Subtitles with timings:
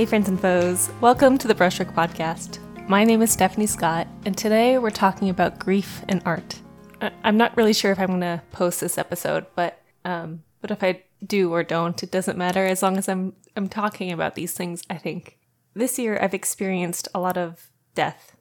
[0.00, 0.88] Hey, friends and foes.
[1.02, 2.58] Welcome to the Brushwork Podcast.
[2.88, 6.58] My name is Stephanie Scott, and today we're talking about grief and art.
[7.02, 10.70] I- I'm not really sure if I'm going to post this episode, but um, but
[10.70, 14.36] if I do or don't, it doesn't matter as long as I'm I'm talking about
[14.36, 14.82] these things.
[14.88, 15.36] I think
[15.74, 18.38] this year I've experienced a lot of death.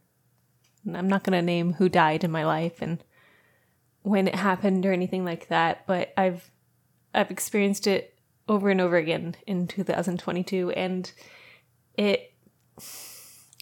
[0.85, 3.03] And I'm not going to name who died in my life and
[4.03, 6.51] when it happened or anything like that, but I've
[7.13, 8.17] I've experienced it
[8.47, 11.11] over and over again in 2022 and
[11.99, 12.33] it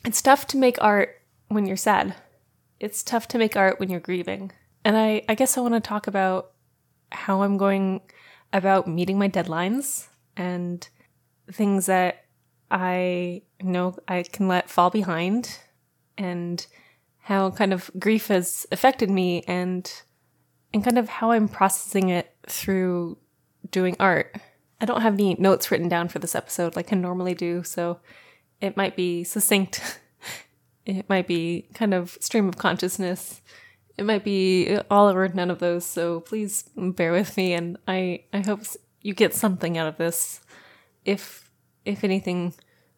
[0.06, 2.16] it's tough to make art when you're sad.
[2.80, 4.52] It's tough to make art when you're grieving.
[4.86, 6.52] And I I guess I want to talk about
[7.12, 8.02] how I'm going
[8.54, 10.88] about meeting my deadlines and
[11.52, 12.26] things that
[12.70, 15.58] I know I can let fall behind
[16.18, 16.66] and
[17.22, 19.92] how kind of grief has affected me and
[20.74, 23.18] and kind of how I'm processing it through
[23.72, 24.36] doing art.
[24.80, 28.00] I don't have any notes written down for this episode like I normally do, so
[28.62, 30.00] it might be succinct.
[30.86, 33.42] it might be kind of stream of consciousness.
[33.98, 38.24] It might be all or none of those, so please bear with me and I
[38.32, 38.62] I hope
[39.02, 40.42] you get something out of this.
[41.06, 41.50] If
[41.86, 42.54] if anything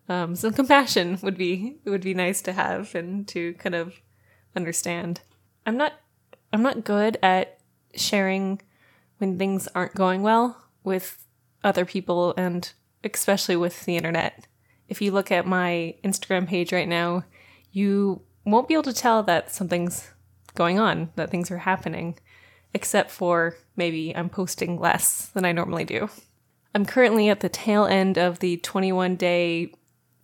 [0.09, 4.01] um, some compassion would be would be nice to have and to kind of
[4.55, 5.21] understand.
[5.65, 5.93] I'm not
[6.51, 7.59] I'm not good at
[7.95, 8.61] sharing
[9.19, 11.25] when things aren't going well with
[11.63, 12.71] other people and
[13.03, 14.47] especially with the internet.
[14.89, 17.23] If you look at my Instagram page right now,
[17.71, 20.09] you won't be able to tell that something's
[20.55, 22.17] going on, that things are happening,
[22.73, 26.09] except for maybe I'm posting less than I normally do.
[26.73, 29.73] I'm currently at the tail end of the 21 day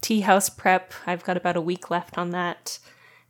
[0.02, 0.94] tea house prep.
[1.08, 2.80] I've got about a week left on that.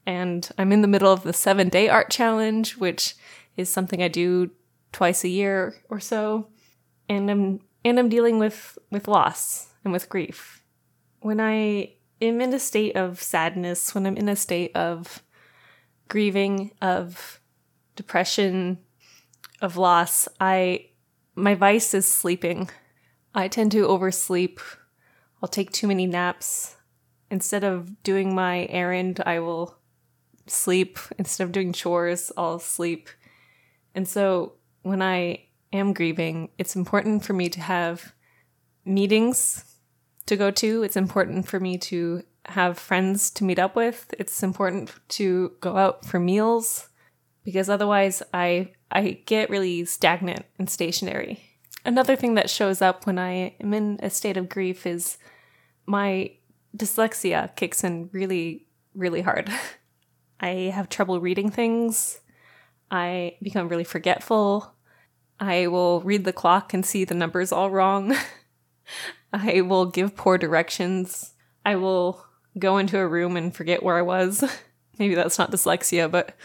[0.06, 3.16] And I'm in the middle of the seven day art challenge, which
[3.58, 4.52] is something I do
[4.92, 6.48] twice a year or so.
[7.08, 10.64] And I'm and I'm dealing with, with loss and with grief.
[11.26, 15.24] When I am in a state of sadness, when I'm in a state of
[16.08, 17.42] grieving, of
[17.96, 18.78] depression,
[19.60, 20.92] of loss, I
[21.34, 22.70] my vice is sleeping.
[23.34, 24.60] I tend to oversleep.
[25.42, 26.76] I'll take too many naps.
[27.32, 29.80] Instead of doing my errand, I will
[30.46, 31.00] sleep.
[31.18, 33.10] Instead of doing chores, I'll sleep.
[33.96, 38.14] And so when I am grieving, it's important for me to have
[38.86, 39.75] meetings
[40.28, 40.84] to go to.
[40.84, 44.14] It's important for me to have friends to meet up with.
[44.18, 46.90] It's important to go out for meals
[47.44, 51.44] because otherwise I I get really stagnant and stationary.
[51.84, 55.18] Another thing that shows up when I am in a state of grief is
[55.86, 56.32] my
[56.76, 59.50] dyslexia kicks in really really hard.
[60.40, 62.20] I have trouble reading things.
[62.92, 64.74] I become really forgetful.
[65.40, 68.16] I will read the clock and see the numbers all wrong.
[69.34, 71.34] I will give poor directions.
[71.66, 72.26] I will
[72.58, 74.44] go into a room and forget where I was.
[75.00, 76.36] Maybe that's not dyslexia, but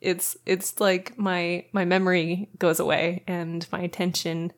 [0.00, 4.52] it's it's like my my memory goes away and my attention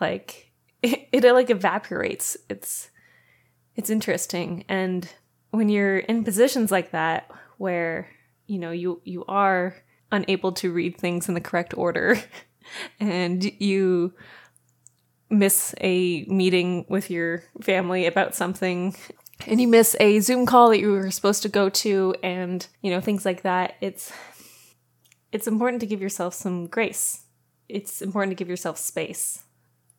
[0.00, 0.50] like
[0.82, 2.36] it, it like evaporates.
[2.48, 2.90] It's
[3.76, 5.08] it's interesting and
[5.50, 8.08] when you're in positions like that where
[8.46, 9.76] you know you you are
[10.12, 12.20] unable to read things in the correct order
[13.00, 14.12] and you
[15.30, 18.94] miss a meeting with your family about something
[19.46, 22.90] and you miss a zoom call that you were supposed to go to and you
[22.90, 24.12] know things like that it's
[25.32, 27.24] it's important to give yourself some grace.
[27.68, 29.44] It's important to give yourself space.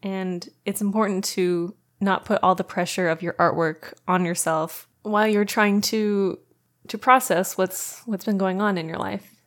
[0.03, 5.27] And it's important to not put all the pressure of your artwork on yourself while
[5.27, 6.39] you're trying to
[6.87, 9.43] to process what's what's been going on in your life.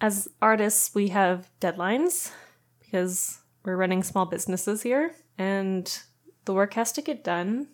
[0.00, 2.32] As artists, we have deadlines
[2.80, 6.02] because we're running small businesses here and
[6.44, 7.68] the work has to get done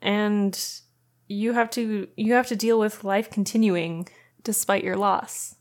[0.00, 0.80] and
[1.26, 4.08] you have to you have to deal with life continuing
[4.42, 5.56] despite your loss.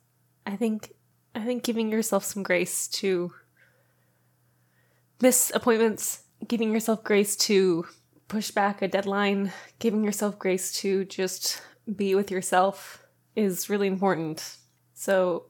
[0.46, 0.94] I think
[1.34, 3.34] I think giving yourself some grace to
[5.22, 7.86] miss appointments, giving yourself grace to
[8.28, 11.62] push back a deadline, giving yourself grace to just
[11.96, 13.04] be with yourself
[13.36, 14.58] is really important.
[14.94, 15.46] So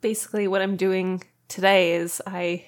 [0.00, 2.64] basically what I'm doing today is I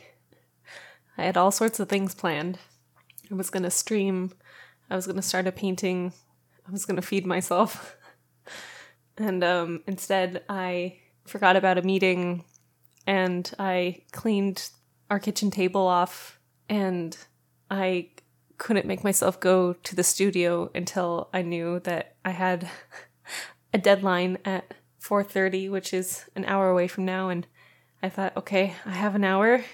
[1.17, 2.59] I had all sorts of things planned.
[3.31, 4.32] I was going to stream,
[4.91, 6.12] I was going to start a painting,
[6.67, 7.97] I was going to feed myself.
[9.17, 12.44] and um instead I forgot about a meeting
[13.06, 14.70] and I cleaned
[15.11, 16.38] our kitchen table off
[16.69, 17.17] and
[17.70, 18.11] I
[18.59, 22.69] couldn't make myself go to the studio until I knew that I had
[23.75, 27.47] a deadline at 4:30 which is an hour away from now and
[28.03, 29.64] I thought okay I have an hour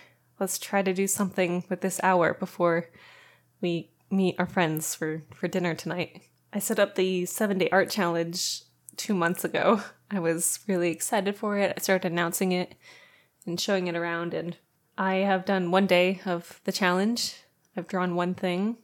[0.40, 2.88] let's try to do something with this hour before
[3.61, 7.90] we meet our friends for for dinner tonight I set up the seven day art
[7.90, 8.62] challenge
[8.96, 9.82] two months ago.
[10.11, 11.75] I was really excited for it.
[11.76, 12.75] I started announcing it
[13.46, 14.56] and showing it around, and
[14.96, 17.37] I have done one day of the challenge.
[17.76, 18.79] I've drawn one thing,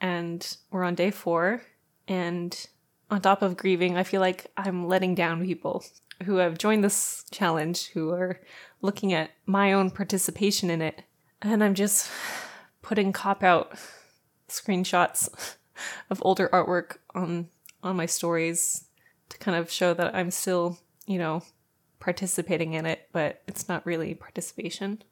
[0.00, 1.62] and we're on day four.
[2.08, 2.66] And
[3.10, 5.84] on top of grieving, I feel like I'm letting down people
[6.24, 8.40] who have joined this challenge, who are
[8.82, 11.02] looking at my own participation in it.
[11.42, 12.10] And I'm just
[12.82, 13.72] putting cop out
[14.48, 15.56] screenshots
[16.10, 17.48] of older artwork on
[17.82, 18.84] on my stories
[19.30, 21.42] to kind of show that I'm still, you know,
[21.98, 25.02] participating in it, but it's not really participation.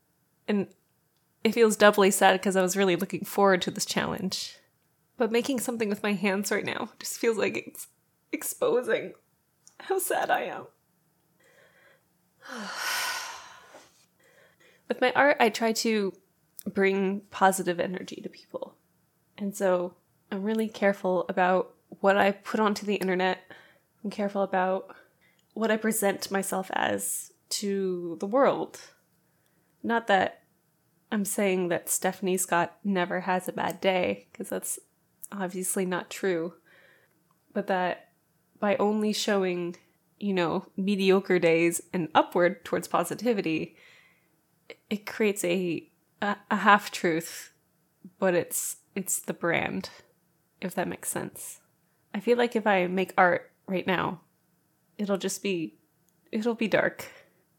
[0.46, 0.66] And
[1.44, 4.58] it feels doubly sad because I was really looking forward to this challenge.
[5.16, 7.88] But making something with my hands right now just feels like it's
[8.32, 9.14] exposing
[9.80, 10.66] how sad I am.
[14.88, 16.12] with my art, I try to
[16.66, 18.74] bring positive energy to people.
[19.36, 19.94] And so
[20.30, 23.40] I'm really careful about what I put onto the internet.
[24.04, 24.94] I'm careful about
[25.54, 28.80] what I present myself as to the world.
[29.82, 30.42] Not that
[31.10, 34.78] I'm saying that Stephanie Scott never has a bad day, because that's
[35.32, 36.54] obviously not true.
[37.54, 38.10] But that
[38.60, 39.76] by only showing,
[40.20, 43.76] you know, mediocre days and upward towards positivity,
[44.90, 45.88] it creates a
[46.20, 47.52] a, a half truth,
[48.18, 49.90] but it's it's the brand,
[50.60, 51.60] if that makes sense.
[52.14, 54.20] I feel like if I make art right now,
[54.96, 55.78] it'll just be
[56.32, 57.06] it'll be dark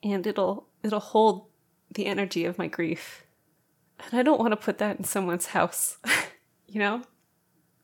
[0.04, 1.48] and it'll it'll hold
[1.94, 3.24] the energy of my grief.
[4.00, 5.98] And I don't want to put that in someone's house,
[6.68, 7.02] you know?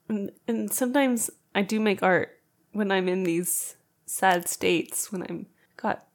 [0.07, 2.39] And, and sometimes I do make art
[2.71, 5.47] when I'm in these sad states, when I'm
[5.77, 6.07] got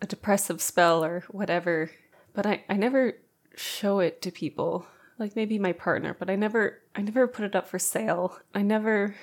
[0.00, 1.90] a depressive spell or whatever.
[2.34, 3.14] But I, I never
[3.54, 4.86] show it to people.
[5.18, 8.38] Like maybe my partner but i never i never put it up for sale.
[8.54, 9.14] I never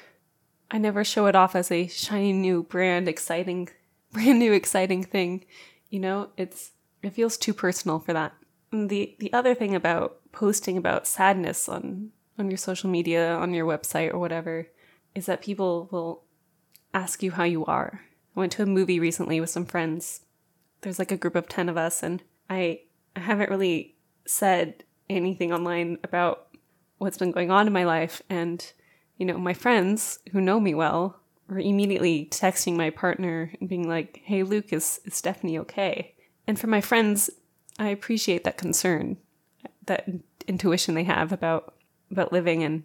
[0.72, 3.70] i never show it off as a shiny new brand exciting
[4.14, 5.46] brand new exciting thing
[5.90, 6.30] you know?
[6.38, 6.72] It's
[7.02, 8.34] it feels too personal for that.
[8.72, 13.54] And the the other thing about posting about sadness on on your social media on
[13.54, 14.68] your website or whatever
[15.16, 16.24] is that people will
[16.94, 18.02] ask you how you are
[18.36, 20.22] i went to a movie recently with some friends
[20.82, 22.80] there's like a group of 10 of us and i
[23.16, 23.96] i haven't really
[24.26, 26.50] said anything online about
[27.00, 28.22] what's been going on in my life.
[28.30, 28.72] And,
[29.18, 33.88] you know, my friends who know me well were immediately texting my partner and being
[33.88, 36.14] like, hey, Luke, is, is Stephanie okay?
[36.46, 37.30] And for my friends,
[37.80, 39.18] I appreciate that concern,
[39.86, 40.08] that
[40.48, 41.76] intuition they have about
[42.12, 42.84] about living and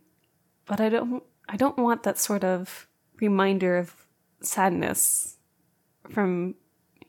[0.66, 2.86] but I don't I don't want that sort of
[3.22, 4.03] reminder of
[4.44, 5.36] sadness
[6.10, 6.54] from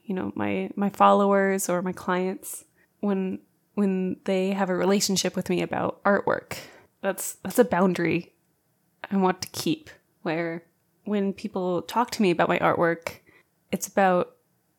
[0.04, 2.66] you know my my followers or my clients
[3.00, 3.40] when
[3.74, 6.58] when they have a relationship with me about artwork.
[7.02, 8.34] That's that's a boundary
[9.12, 9.90] I want to keep
[10.24, 10.64] where
[11.04, 13.20] when people talk to me about my artwork,
[13.72, 14.36] it's about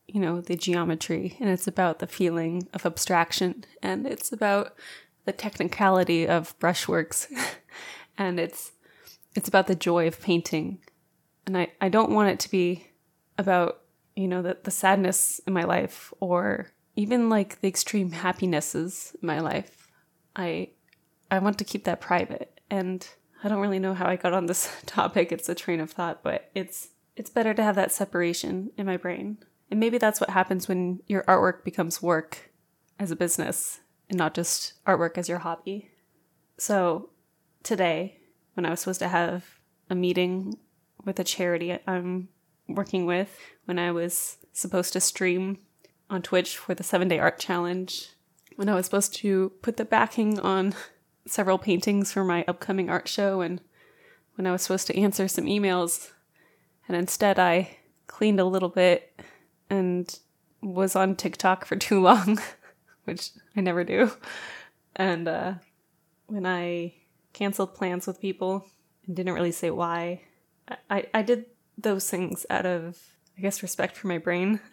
[0.07, 4.73] you know the geometry and it's about the feeling of abstraction and it's about
[5.25, 7.27] the technicality of brushworks
[8.17, 8.71] and it's
[9.35, 10.79] it's about the joy of painting
[11.47, 12.85] and I, I don't want it to be
[13.39, 13.81] about
[14.15, 19.25] you know the, the sadness in my life or even like the extreme happinesses in
[19.25, 19.87] my life,
[20.35, 20.69] I
[21.31, 22.59] I want to keep that private.
[22.69, 23.07] And
[23.43, 25.31] I don't really know how I got on this topic.
[25.31, 28.97] It's a train of thought, but it's it's better to have that separation in my
[28.97, 29.37] brain.
[29.71, 32.51] And maybe that's what happens when your artwork becomes work
[32.99, 35.89] as a business and not just artwork as your hobby.
[36.57, 37.09] So,
[37.63, 38.19] today,
[38.53, 39.45] when I was supposed to have
[39.89, 40.57] a meeting
[41.07, 42.27] with a charity I'm
[42.67, 45.57] working with, when I was supposed to stream
[46.09, 48.09] on Twitch for the seven day art challenge
[48.57, 50.75] when I was supposed to put the backing on
[51.25, 53.61] several paintings for my upcoming art show and
[54.35, 56.11] when I was supposed to answer some emails.
[56.87, 59.19] And instead, I cleaned a little bit
[59.69, 60.19] and
[60.61, 62.39] was on TikTok for too long,
[63.05, 64.11] which I never do.
[64.95, 65.53] And uh,
[66.25, 66.95] when I
[67.33, 68.65] canceled plans with people
[69.05, 70.21] and didn't really say why,
[70.89, 71.45] I, I did
[71.77, 72.97] those things out of,
[73.37, 74.59] I guess, respect for my brain.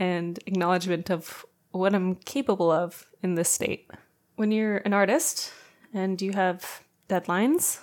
[0.00, 3.88] and acknowledgement of what I'm capable of in this state.
[4.36, 5.52] When you're an artist
[5.92, 7.80] and you have deadlines,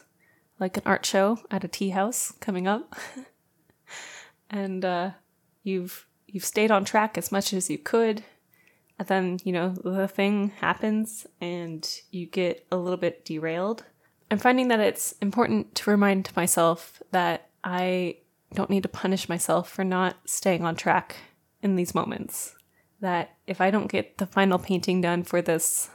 [0.59, 2.95] like an art show at a tea house coming up,
[4.49, 5.11] and uh,
[5.63, 8.23] you've you've stayed on track as much as you could,
[8.97, 13.85] and then you know the thing happens and you get a little bit derailed.
[14.29, 18.17] I'm finding that it's important to remind myself that I
[18.53, 21.17] don't need to punish myself for not staying on track
[21.61, 22.55] in these moments.
[22.99, 25.89] That if I don't get the final painting done for this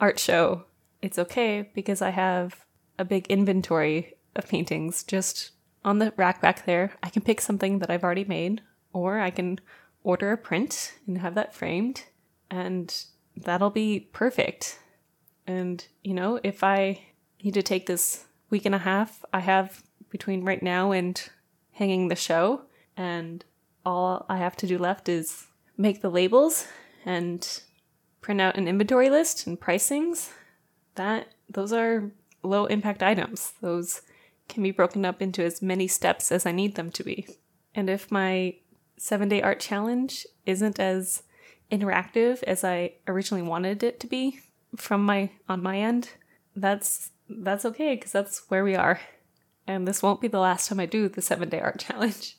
[0.00, 0.64] art show,
[1.02, 2.64] it's okay because I have
[2.98, 5.52] a big inventory of paintings just
[5.84, 8.60] on the rack back there, I can pick something that I've already made,
[8.92, 9.60] or I can
[10.02, 12.04] order a print and have that framed,
[12.50, 12.92] and
[13.36, 14.80] that'll be perfect.
[15.46, 17.00] And, you know, if I
[17.42, 21.28] need to take this week and a half I have between right now and
[21.72, 22.62] hanging the show,
[22.96, 23.44] and
[23.84, 26.66] all I have to do left is make the labels
[27.04, 27.62] and
[28.20, 30.30] print out an inventory list and pricings,
[30.94, 32.10] that those are
[32.42, 33.52] low impact items.
[33.60, 34.02] Those
[34.48, 37.26] can be broken up into as many steps as I need them to be.
[37.74, 38.56] And if my
[38.96, 41.22] seven day art challenge isn't as
[41.70, 44.40] interactive as I originally wanted it to be
[44.76, 46.10] from my on my end,
[46.54, 49.00] that's that's okay because that's where we are.
[49.66, 52.38] And this won't be the last time I do the seven day art challenge.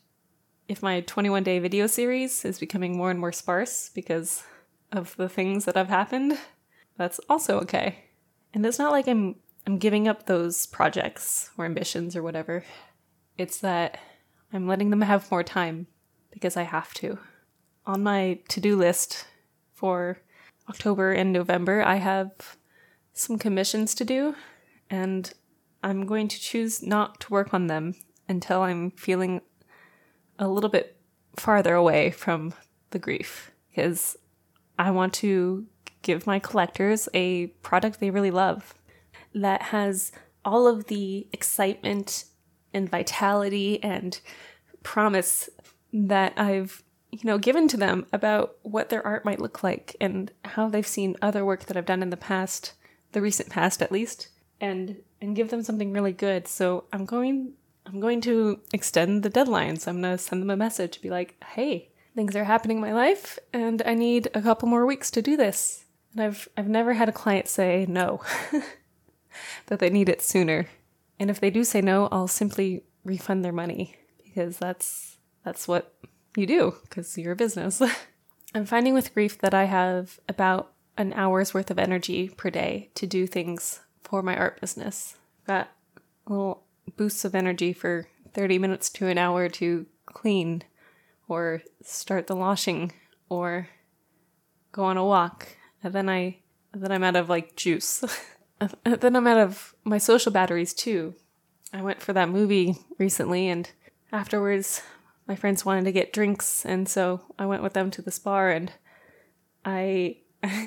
[0.68, 4.44] If my 21 day video series is becoming more and more sparse because
[4.92, 6.38] of the things that have happened,
[6.98, 8.06] that's also okay.
[8.54, 12.64] And it's not like I'm I'm giving up those projects or ambitions or whatever.
[13.38, 14.00] It's that
[14.54, 15.88] I'm letting them have more time
[16.32, 17.20] because I have to.
[17.86, 19.26] On my to-do list
[19.74, 20.20] for
[20.70, 22.58] October and November, I have
[23.14, 24.36] some commissions to do
[24.90, 25.34] and
[25.84, 27.96] I'm going to choose not to work on them
[28.28, 29.42] until I'm feeling
[30.40, 30.98] a little bit
[31.36, 32.54] farther away from
[32.92, 34.18] the grief because
[34.78, 35.66] I want to
[36.02, 38.74] give my collectors a product they really love
[39.34, 40.12] that has
[40.46, 42.26] all of the excitement
[42.74, 44.20] and vitality and
[44.84, 45.50] promise
[45.94, 50.32] that I've you know given to them about what their art might look like and
[50.46, 52.74] how they've seen other work that I've done in the past,
[53.12, 54.30] the recent past at least,
[54.60, 56.48] and and give them something really good.
[56.48, 57.54] So I'm going
[57.86, 59.88] I'm going to extend the deadlines.
[59.88, 62.94] I'm going to send them a message be like, "Hey, things are happening in my
[62.94, 66.94] life and I need a couple more weeks to do this." And I've I've never
[66.94, 68.22] had a client say no.
[69.68, 70.68] that they need it sooner.
[71.20, 75.94] And if they do say no, I'll simply refund their money because that's that's what
[76.36, 77.82] you do because you're a business.
[78.54, 82.90] I'm finding with grief that I have about an hour's worth of energy per day
[82.96, 85.18] to do things for my art business.
[85.46, 85.70] Got
[86.28, 86.64] little
[86.96, 90.64] boosts of energy for 30 minutes to an hour to clean
[91.28, 92.94] or start the washing
[93.30, 93.68] or
[94.72, 95.58] go on a walk.
[95.84, 96.38] And then I
[96.74, 98.04] then I'm out of like juice.
[98.84, 101.16] then I'm out of my social batteries too.
[101.74, 103.70] I went for that movie recently, and
[104.12, 104.82] afterwards,
[105.28, 108.52] my friends wanted to get drinks, and so I went with them to this bar,
[108.52, 108.72] and
[109.66, 110.18] I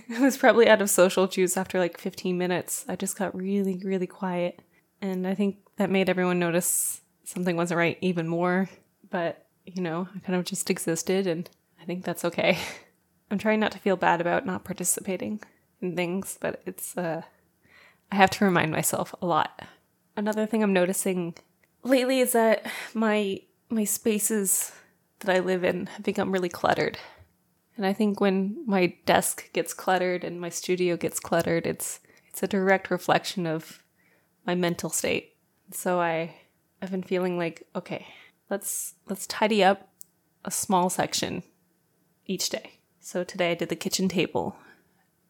[0.21, 2.85] was probably out of social juice after like 15 minutes.
[2.89, 4.61] I just got really, really quiet,
[5.01, 8.69] and I think that made everyone notice something wasn't right even more.
[9.11, 11.49] But you know, I kind of just existed, and
[11.81, 12.59] I think that's okay.
[13.31, 15.41] I'm trying not to feel bad about not participating
[15.81, 17.23] in things, but it's uh
[18.13, 19.63] I have to remind myself a lot.
[20.17, 21.35] Another thing I'm noticing
[21.83, 24.73] lately is that my my spaces
[25.21, 26.99] that I live in have become really cluttered.
[27.81, 32.43] And I think when my desk gets cluttered and my studio gets cluttered, it's it's
[32.43, 33.83] a direct reflection of
[34.47, 35.37] my mental state.
[35.73, 36.35] So I
[36.83, 38.07] I've been feeling like, okay,
[38.51, 39.89] let's let's tidy up
[40.45, 41.43] a small section
[42.27, 42.81] each day.
[43.01, 44.57] So today I did the kitchen table.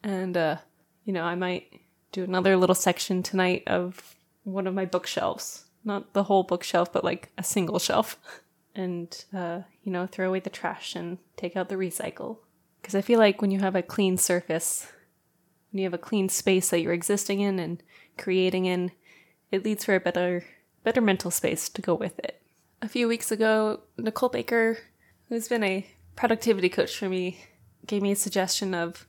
[0.03, 0.57] And uh,
[1.05, 5.67] you know, I might do another little section tonight of one of my bookshelves.
[5.85, 8.19] Not the whole bookshelf, but like a single shelf.
[8.73, 12.37] And, uh, you know, throw away the trash and take out the recycle.
[12.81, 14.87] Because I feel like when you have a clean surface,
[15.73, 17.83] when you have a clean space that you're existing in and
[18.17, 18.93] creating in,
[19.51, 20.45] it leads for a better,
[20.85, 22.41] better mental space to go with it.
[22.81, 24.79] A few weeks ago, Nicole Baker,
[25.29, 27.41] who's been a productivity coach for me,
[27.85, 29.09] gave me a suggestion of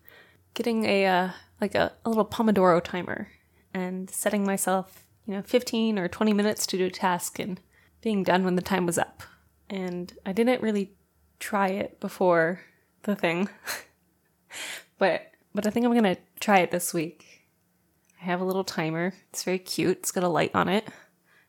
[0.55, 1.29] getting a uh,
[1.61, 3.27] like a, a little Pomodoro timer
[3.71, 7.61] and setting myself, you know, 15 or 20 minutes to do a task and
[8.01, 9.21] being done when the time was up.
[9.71, 10.91] And I didn't really
[11.39, 12.61] try it before
[13.03, 13.49] the thing.
[14.97, 17.47] but but I think I'm going to try it this week.
[18.21, 19.13] I have a little timer.
[19.29, 19.97] It's very cute.
[19.97, 20.87] It's got a light on it.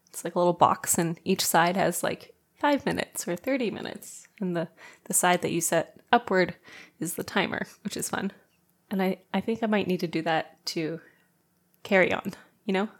[0.08, 4.26] It's like a little box and each side has like 5 minutes or 30 minutes.
[4.40, 4.68] And the
[5.04, 6.54] the side that you set upward
[7.00, 8.32] is the timer, which is fun.
[8.90, 11.00] And I, I think I might need to do that to
[11.82, 12.88] carry on, you know?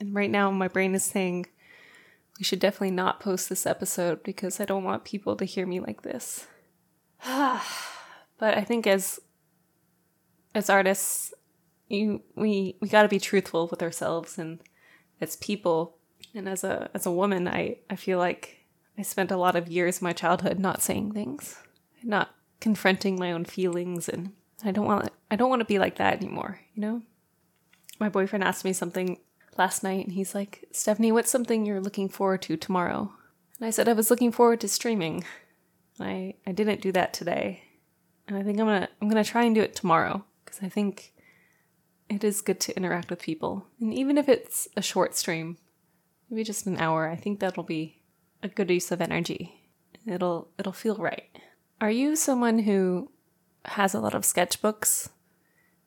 [0.00, 1.46] And right now, my brain is saying
[2.38, 5.80] we should definitely not post this episode because I don't want people to hear me
[5.80, 6.46] like this.
[7.24, 7.62] but
[8.40, 9.18] I think as
[10.54, 11.34] as artists,
[11.88, 14.60] you we we got to be truthful with ourselves and
[15.20, 15.98] as people
[16.34, 18.58] and as a as a woman, I I feel like
[18.96, 21.56] I spent a lot of years my childhood not saying things,
[22.04, 22.30] not
[22.60, 24.32] confronting my own feelings and
[24.64, 27.02] I don't want I don't want to be like that anymore, you know?
[27.98, 29.18] My boyfriend asked me something
[29.58, 33.12] last night and he's like, "Stephanie, what's something you're looking forward to tomorrow?"
[33.58, 35.24] And I said I was looking forward to streaming.
[36.00, 37.62] I I didn't do that today.
[38.26, 41.12] And I think I'm to I'm to try and do it tomorrow because I think
[42.08, 43.66] it is good to interact with people.
[43.80, 45.58] And even if it's a short stream,
[46.30, 48.02] maybe just an hour, I think that'll be
[48.42, 49.70] a good use of energy.
[50.06, 51.28] It'll it'll feel right.
[51.80, 53.10] Are you someone who
[53.64, 55.10] has a lot of sketchbooks?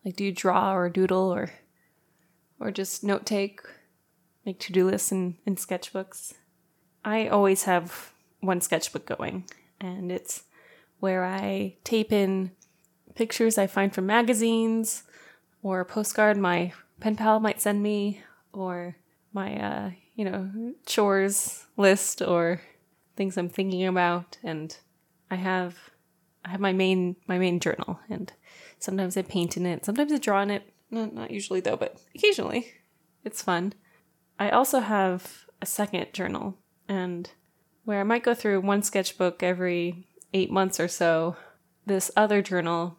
[0.06, 1.52] Like do you draw or doodle or
[2.62, 3.62] or just note take,
[4.46, 6.34] make to-do lists and, and sketchbooks?
[7.04, 9.46] I always have one sketchbook going,
[9.80, 10.44] and it's
[11.00, 12.52] where I tape in
[13.16, 15.04] pictures I find from magazines
[15.64, 18.22] or a postcard my pen pal might send me
[18.54, 18.96] or
[19.34, 22.62] my uh, you know chores list or
[23.16, 24.76] things I'm thinking about and
[25.30, 25.78] I have
[26.46, 28.32] I have my main my main journal and
[28.80, 32.00] sometimes I paint in it sometimes I draw in it not not usually though but
[32.16, 32.68] occasionally
[33.24, 33.74] it's fun
[34.42, 36.58] I also have a second journal
[36.88, 37.30] and
[37.84, 41.36] where I might go through one sketchbook every eight months or so,
[41.86, 42.98] this other journal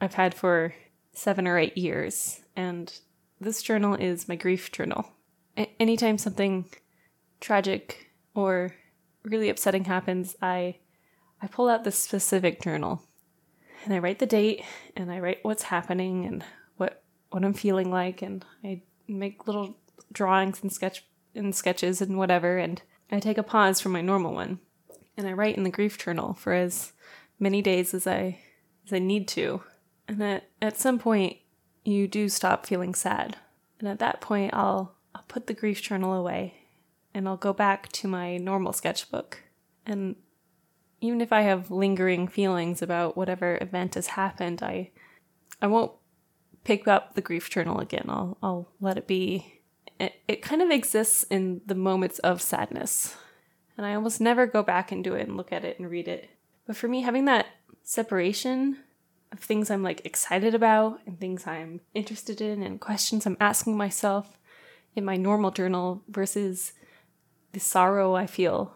[0.00, 0.74] I've had for
[1.12, 2.42] seven or eight years.
[2.54, 2.92] And
[3.40, 5.06] this journal is my grief journal.
[5.56, 6.66] A- anytime something
[7.40, 8.74] tragic or
[9.24, 10.76] really upsetting happens, I
[11.42, 13.02] I pull out this specific journal
[13.84, 14.62] and I write the date
[14.96, 16.44] and I write what's happening and
[17.34, 19.76] what I'm feeling like and I make little
[20.12, 24.32] drawings and sketch and sketches and whatever and I take a pause from my normal
[24.32, 24.60] one
[25.16, 26.92] and I write in the grief journal for as
[27.40, 28.38] many days as I
[28.86, 29.62] as I need to.
[30.06, 31.38] And at, at some point
[31.84, 33.36] you do stop feeling sad.
[33.80, 36.54] And at that point I'll I'll put the grief journal away
[37.12, 39.42] and I'll go back to my normal sketchbook.
[39.84, 40.14] And
[41.00, 44.92] even if I have lingering feelings about whatever event has happened, I
[45.60, 45.90] I won't
[46.64, 48.06] pick up the grief journal again.
[48.08, 49.60] I'll I'll let it be
[49.98, 53.16] it, it kind of exists in the moments of sadness.
[53.76, 56.08] And I almost never go back and do it and look at it and read
[56.08, 56.30] it.
[56.66, 57.46] But for me, having that
[57.82, 58.78] separation
[59.32, 63.76] of things I'm like excited about and things I'm interested in and questions I'm asking
[63.76, 64.38] myself
[64.94, 66.72] in my normal journal versus
[67.52, 68.74] the sorrow I feel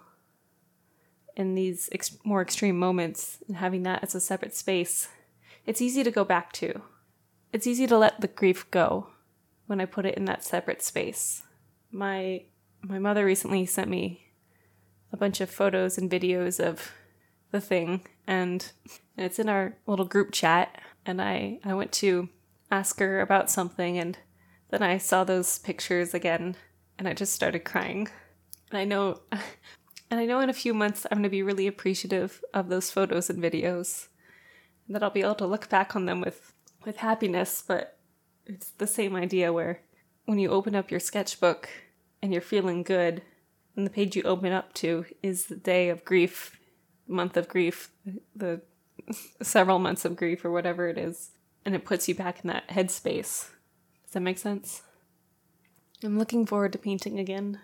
[1.36, 5.08] in these ex- more extreme moments and having that as a separate space,
[5.64, 6.82] it's easy to go back to.
[7.52, 9.08] It's easy to let the grief go
[9.66, 11.42] when I put it in that separate space.
[11.90, 12.42] My
[12.82, 14.32] my mother recently sent me
[15.12, 16.92] a bunch of photos and videos of
[17.50, 18.70] the thing and,
[19.16, 22.28] and it's in our little group chat and I I went to
[22.70, 24.18] ask her about something and
[24.70, 26.56] then I saw those pictures again
[26.98, 28.08] and I just started crying.
[28.70, 29.20] And I know
[30.10, 32.90] and I know in a few months I'm going to be really appreciative of those
[32.90, 34.08] photos and videos
[34.86, 36.52] and that I'll be able to look back on them with
[36.84, 37.98] with happiness, but
[38.46, 39.82] it's the same idea where
[40.24, 41.68] when you open up your sketchbook
[42.22, 43.22] and you're feeling good,
[43.76, 46.58] and the page you open up to is the day of grief,
[47.06, 47.90] month of grief,
[48.34, 48.60] the
[49.42, 51.30] several months of grief, or whatever it is,
[51.64, 53.50] and it puts you back in that headspace.
[54.04, 54.82] Does that make sense?
[56.02, 57.60] I'm looking forward to painting again,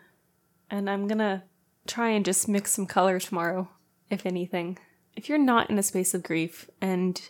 [0.70, 1.44] and I'm gonna
[1.86, 3.68] try and just mix some color tomorrow,
[4.10, 4.78] if anything.
[5.16, 7.20] If you're not in a space of grief and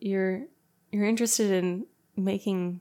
[0.00, 0.46] you're
[0.90, 2.80] you're interested in making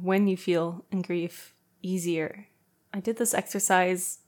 [0.00, 2.46] when you feel in grief easier.
[2.92, 4.18] I did this exercise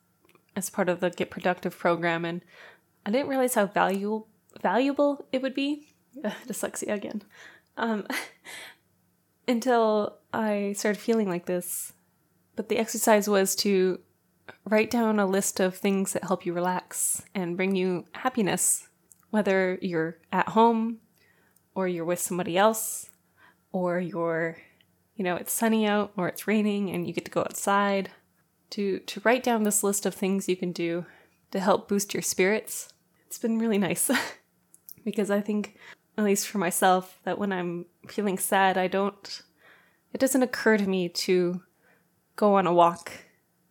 [0.54, 2.42] as part of the Get Productive program, and
[3.06, 4.28] I didn't realize how valuable
[4.60, 5.88] valuable it would be.
[6.46, 7.22] dyslexia again.
[7.76, 8.06] Um,
[9.48, 11.92] until I started feeling like this.
[12.54, 14.00] But the exercise was to
[14.68, 18.88] write down a list of things that help you relax and bring you happiness,
[19.30, 20.98] whether you're at home
[21.74, 23.08] or you're with somebody else
[23.72, 24.58] or you're,
[25.16, 28.10] you know, it's sunny out or it's raining and you get to go outside,
[28.70, 31.04] to, to write down this list of things you can do
[31.50, 32.88] to help boost your spirits.
[33.26, 34.10] It's been really nice
[35.04, 35.78] because I think,
[36.16, 39.42] at least for myself, that when I'm feeling sad, I don't,
[40.12, 41.62] it doesn't occur to me to
[42.36, 43.12] go on a walk.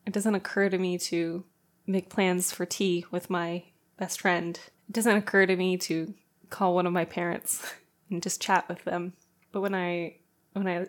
[0.06, 1.46] It doesn't occur to me to
[1.86, 3.64] make plans for tea with my
[3.98, 4.60] best friend.
[4.90, 6.14] It doesn't occur to me to
[6.50, 7.74] call one of my parents
[8.10, 9.14] and just chat with them.
[9.52, 10.18] But when I
[10.54, 10.88] when I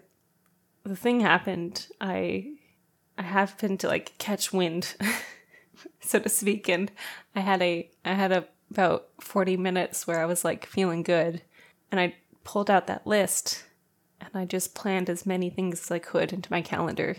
[0.85, 2.55] the thing happened, I
[3.19, 4.95] I happened to like catch wind,
[6.01, 6.91] so to speak, and
[7.35, 11.43] I had a I had a about 40 minutes where I was like feeling good
[11.91, 13.65] and I pulled out that list
[14.19, 17.19] and I just planned as many things as I could into my calendar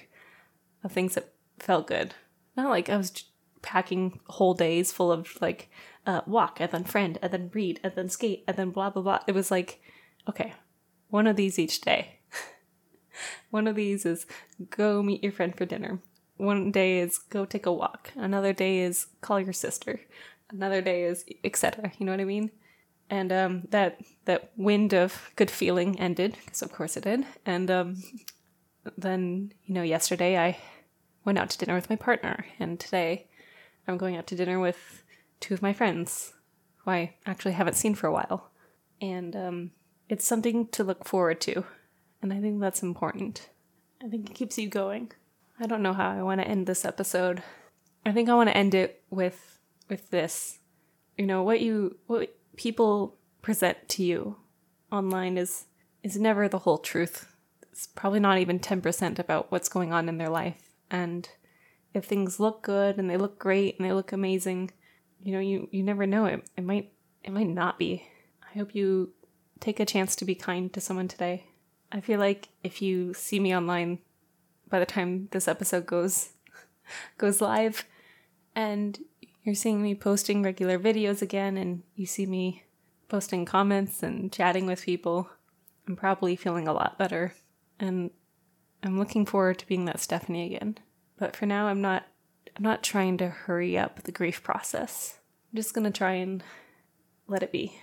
[0.83, 2.15] of things that felt good.
[2.57, 3.25] Not like I was
[3.61, 5.69] packing whole days full of like
[6.07, 9.03] uh, walk and then friend and then read and then skate and then blah blah
[9.03, 9.19] blah.
[9.27, 9.79] It was like,
[10.27, 10.53] okay,
[11.13, 12.17] one of these each day.
[13.51, 14.25] One of these is
[14.71, 15.99] go meet your friend for dinner.
[16.37, 20.01] one day is go take a walk, another day is call your sister,
[20.49, 21.91] another day is etc.
[21.99, 22.49] You know what I mean?
[23.11, 27.27] And um, that that wind of good feeling ended because of course it did.
[27.45, 28.03] And um,
[28.97, 30.57] then you know yesterday I
[31.25, 33.27] went out to dinner with my partner, and today
[33.87, 35.03] I'm going out to dinner with
[35.39, 36.33] two of my friends
[36.77, 38.49] who I actually haven't seen for a while.
[38.99, 39.71] And um,
[40.13, 41.65] it's something to look forward to.
[42.21, 43.49] And I think that's important.
[43.99, 45.11] I think it keeps you going.
[45.59, 47.41] I don't know how I want to end this episode.
[48.05, 50.59] I think I want to end it with with this.
[51.17, 54.35] You know, what you what people present to you
[54.91, 55.65] online is
[56.03, 57.35] is never the whole truth.
[57.71, 60.75] It's probably not even 10% about what's going on in their life.
[60.91, 61.27] And
[61.91, 64.73] if things look good and they look great and they look amazing,
[65.23, 66.47] you know, you you never know it.
[66.55, 68.07] It might it might not be.
[68.47, 69.13] I hope you
[69.63, 71.45] take a chance to be kind to someone today.
[71.89, 73.99] I feel like if you see me online
[74.69, 76.33] by the time this episode goes
[77.17, 77.85] goes live
[78.55, 78.99] and
[79.43, 82.63] you're seeing me posting regular videos again and you see me
[83.07, 85.29] posting comments and chatting with people,
[85.87, 87.33] I'm probably feeling a lot better.
[87.79, 88.11] And
[88.83, 90.77] I'm looking forward to being that Stephanie again.
[91.17, 92.03] But for now I'm not
[92.57, 95.19] I'm not trying to hurry up the grief process.
[95.51, 96.43] I'm just going to try and
[97.27, 97.79] let it be.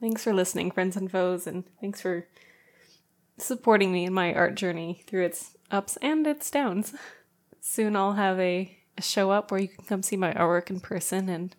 [0.00, 2.26] Thanks for listening, friends and foes, and thanks for
[3.36, 6.94] supporting me in my art journey through its ups and its downs.
[7.60, 10.80] Soon I'll have a, a show up where you can come see my artwork in
[10.80, 11.54] person, and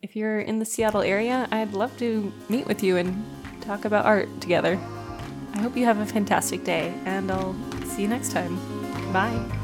[0.00, 3.24] if you're in the Seattle area, I'd love to meet with you and
[3.60, 4.78] talk about art together.
[5.52, 8.56] I hope you have a fantastic day, and I'll see you next time.
[9.12, 9.59] Bye.